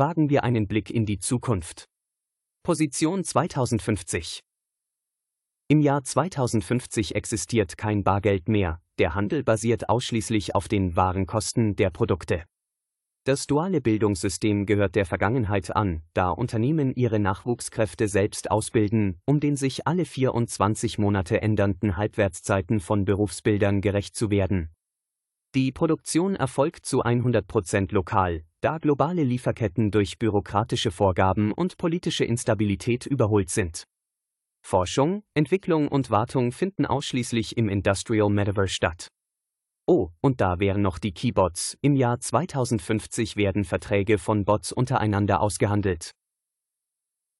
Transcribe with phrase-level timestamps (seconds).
[0.00, 1.84] wagen wir einen Blick in die Zukunft.
[2.62, 4.40] Position 2050
[5.68, 11.76] Im Jahr 2050 existiert kein Bargeld mehr, der Handel basiert ausschließlich auf den wahren Kosten
[11.76, 12.44] der Produkte.
[13.24, 19.56] Das duale Bildungssystem gehört der Vergangenheit an, da Unternehmen ihre Nachwuchskräfte selbst ausbilden, um den
[19.56, 24.70] sich alle 24 Monate ändernden Halbwertszeiten von Berufsbildern gerecht zu werden.
[25.56, 33.04] Die Produktion erfolgt zu 100% lokal, da globale Lieferketten durch bürokratische Vorgaben und politische Instabilität
[33.04, 33.82] überholt sind.
[34.62, 39.08] Forschung, Entwicklung und Wartung finden ausschließlich im Industrial Metaverse statt.
[39.86, 41.76] Oh, und da wären noch die Keybots.
[41.80, 46.12] Im Jahr 2050 werden Verträge von Bots untereinander ausgehandelt.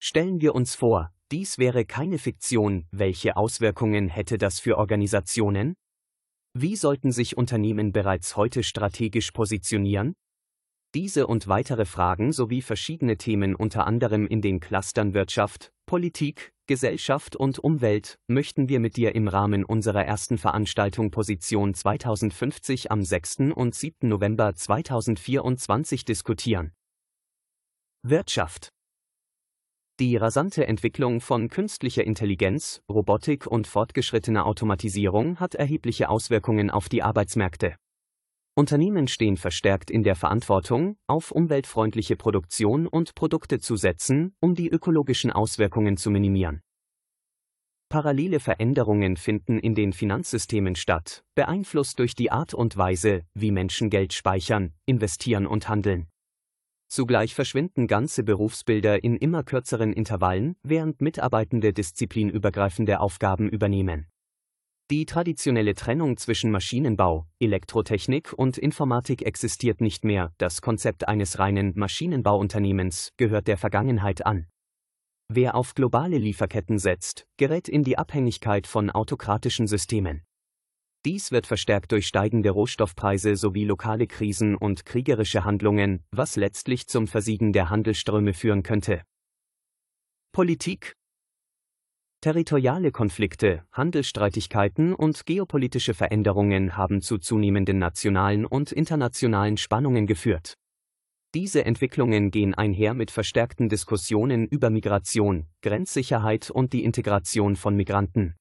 [0.01, 5.77] Stellen wir uns vor, dies wäre keine Fiktion, welche Auswirkungen hätte das für Organisationen?
[6.53, 10.15] Wie sollten sich Unternehmen bereits heute strategisch positionieren?
[10.95, 17.37] Diese und weitere Fragen sowie verschiedene Themen unter anderem in den Clustern Wirtschaft, Politik, Gesellschaft
[17.37, 23.53] und Umwelt möchten wir mit dir im Rahmen unserer ersten Veranstaltung Position 2050 am 6.
[23.55, 24.09] und 7.
[24.09, 26.73] November 2024 diskutieren.
[28.03, 28.71] Wirtschaft
[30.01, 37.03] die rasante Entwicklung von künstlicher Intelligenz, Robotik und fortgeschrittener Automatisierung hat erhebliche Auswirkungen auf die
[37.03, 37.77] Arbeitsmärkte.
[38.55, 44.71] Unternehmen stehen verstärkt in der Verantwortung, auf umweltfreundliche Produktion und Produkte zu setzen, um die
[44.71, 46.63] ökologischen Auswirkungen zu minimieren.
[47.91, 53.91] Parallele Veränderungen finden in den Finanzsystemen statt, beeinflusst durch die Art und Weise, wie Menschen
[53.91, 56.07] Geld speichern, investieren und handeln.
[56.91, 64.09] Zugleich verschwinden ganze Berufsbilder in immer kürzeren Intervallen, während Mitarbeitende disziplinübergreifende Aufgaben übernehmen.
[64.91, 71.75] Die traditionelle Trennung zwischen Maschinenbau, Elektrotechnik und Informatik existiert nicht mehr, das Konzept eines reinen
[71.77, 74.49] Maschinenbauunternehmens gehört der Vergangenheit an.
[75.29, 80.25] Wer auf globale Lieferketten setzt, gerät in die Abhängigkeit von autokratischen Systemen.
[81.07, 87.07] Dies wird verstärkt durch steigende Rohstoffpreise sowie lokale Krisen und kriegerische Handlungen, was letztlich zum
[87.07, 89.03] Versiegen der Handelsströme führen könnte.
[90.33, 90.95] Politik
[92.21, 100.53] Territoriale Konflikte, Handelsstreitigkeiten und geopolitische Veränderungen haben zu zunehmenden nationalen und internationalen Spannungen geführt.
[101.35, 108.35] Diese Entwicklungen gehen einher mit verstärkten Diskussionen über Migration, Grenzsicherheit und die Integration von Migranten.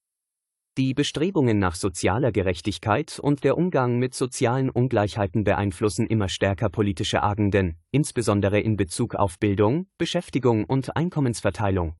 [0.78, 7.24] Die Bestrebungen nach sozialer Gerechtigkeit und der Umgang mit sozialen Ungleichheiten beeinflussen immer stärker politische
[7.24, 11.96] Agenden, insbesondere in Bezug auf Bildung, Beschäftigung und Einkommensverteilung.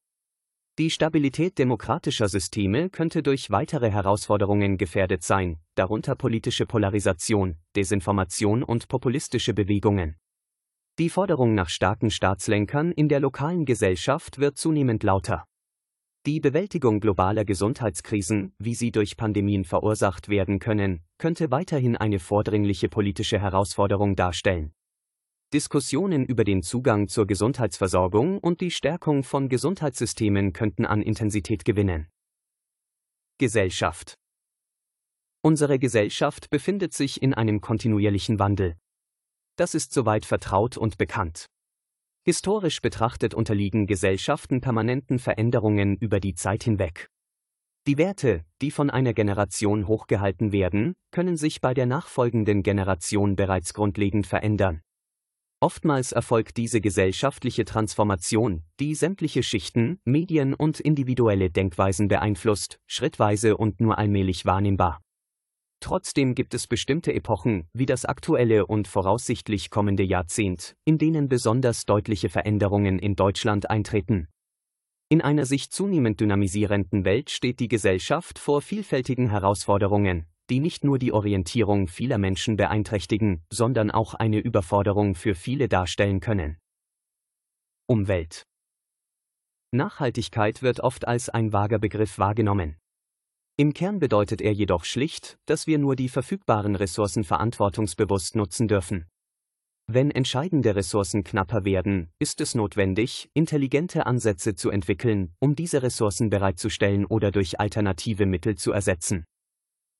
[0.78, 8.86] Die Stabilität demokratischer Systeme könnte durch weitere Herausforderungen gefährdet sein, darunter politische Polarisation, Desinformation und
[8.86, 10.16] populistische Bewegungen.
[10.98, 15.44] Die Forderung nach starken Staatslenkern in der lokalen Gesellschaft wird zunehmend lauter.
[16.26, 22.91] Die Bewältigung globaler Gesundheitskrisen, wie sie durch Pandemien verursacht werden können, könnte weiterhin eine vordringliche
[22.91, 24.75] politische Herausforderung darstellen.
[25.54, 32.09] Diskussionen über den Zugang zur Gesundheitsversorgung und die Stärkung von Gesundheitssystemen könnten an Intensität gewinnen.
[33.38, 34.14] Gesellschaft
[35.41, 38.76] Unsere Gesellschaft befindet sich in einem kontinuierlichen Wandel.
[39.56, 41.47] Das ist soweit vertraut und bekannt.
[42.22, 47.08] Historisch betrachtet unterliegen Gesellschaften permanenten Veränderungen über die Zeit hinweg.
[47.86, 53.72] Die Werte, die von einer Generation hochgehalten werden, können sich bei der nachfolgenden Generation bereits
[53.72, 54.82] grundlegend verändern.
[55.60, 63.80] Oftmals erfolgt diese gesellschaftliche Transformation, die sämtliche Schichten, Medien und individuelle Denkweisen beeinflusst, schrittweise und
[63.80, 65.00] nur allmählich wahrnehmbar.
[65.80, 71.86] Trotzdem gibt es bestimmte Epochen, wie das aktuelle und voraussichtlich kommende Jahrzehnt, in denen besonders
[71.86, 74.28] deutliche Veränderungen in Deutschland eintreten.
[75.09, 80.98] In einer sich zunehmend dynamisierenden Welt steht die Gesellschaft vor vielfältigen Herausforderungen, die nicht nur
[80.98, 86.59] die Orientierung vieler Menschen beeinträchtigen, sondern auch eine Überforderung für viele darstellen können.
[87.86, 88.44] Umwelt
[89.72, 92.77] Nachhaltigkeit wird oft als ein vager Begriff wahrgenommen.
[93.60, 99.04] Im Kern bedeutet er jedoch schlicht, dass wir nur die verfügbaren Ressourcen verantwortungsbewusst nutzen dürfen.
[99.86, 106.30] Wenn entscheidende Ressourcen knapper werden, ist es notwendig, intelligente Ansätze zu entwickeln, um diese Ressourcen
[106.30, 109.27] bereitzustellen oder durch alternative Mittel zu ersetzen.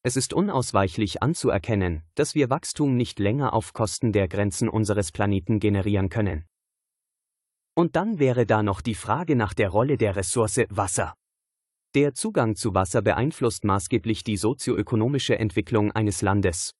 [0.03, 5.61] Es ist unausweichlich anzuerkennen, dass wir Wachstum nicht länger auf Kosten der Grenzen unseres Planeten
[5.61, 6.47] generieren können.
[7.75, 11.15] Und dann wäre da noch die Frage nach der Rolle der Ressource Wasser.
[11.97, 16.77] Der Zugang zu Wasser beeinflusst maßgeblich die sozioökonomische Entwicklung eines Landes.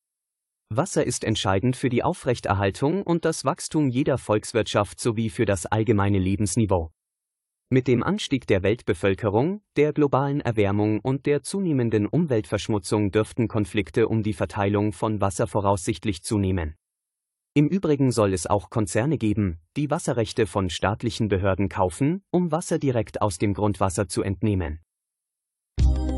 [0.73, 6.21] Wasser ist entscheidend für die Aufrechterhaltung und das Wachstum jeder Volkswirtschaft sowie für das allgemeine
[6.21, 6.93] Lebensniveau.
[7.71, 14.23] Mit dem Anstieg der Weltbevölkerung, der globalen Erwärmung und der zunehmenden Umweltverschmutzung dürften Konflikte um
[14.23, 16.77] die Verteilung von Wasser voraussichtlich zunehmen.
[17.55, 22.79] Im Übrigen soll es auch Konzerne geben, die Wasserrechte von staatlichen Behörden kaufen, um Wasser
[22.79, 24.79] direkt aus dem Grundwasser zu entnehmen.
[25.79, 26.10] thank you